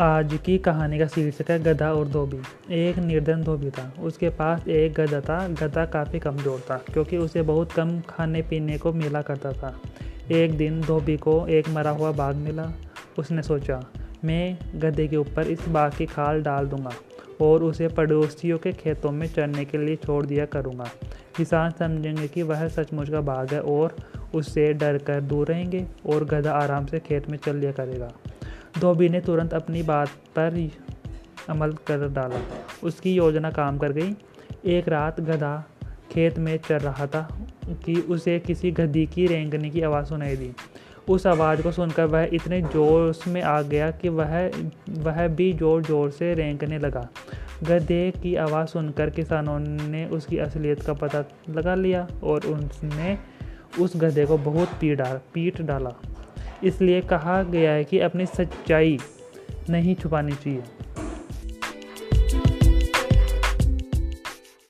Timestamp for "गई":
33.92-34.14